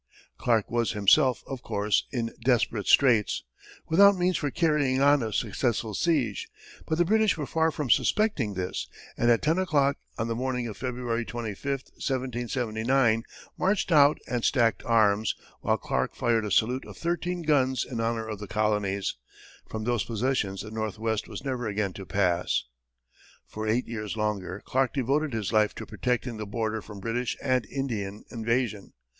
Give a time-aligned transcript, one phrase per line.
[0.39, 3.43] Clark was himself, of course, in desperate straits,
[3.87, 6.47] without means for carrying on a successful siege,
[6.87, 10.65] but the British were far from suspecting this, and at ten o'clock on the morning
[10.65, 13.23] of February 25, 1779,
[13.59, 18.27] marched out and stacked arms, while Clark fired a salute of thirteen guns in honor
[18.27, 19.17] of the colonies,
[19.69, 22.63] from whose possession the Northwest was never again to pass.
[23.45, 27.67] For eight years longer, Clark devoted his life to protecting the border from British and
[27.67, 28.93] Indian invasion.